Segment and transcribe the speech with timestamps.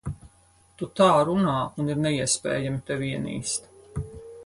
[0.81, 3.73] Tu tā runā, un ir neiespējami tevi ienīst.